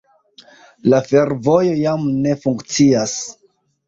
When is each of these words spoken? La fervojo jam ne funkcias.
La 0.93 1.01
fervojo 1.11 1.75
jam 1.81 2.07
ne 2.23 2.33
funkcias. 2.47 3.15